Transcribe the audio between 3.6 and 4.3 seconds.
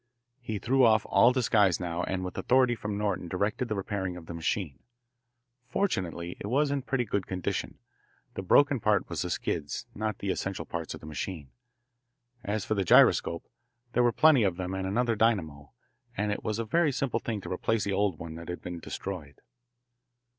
the repairing of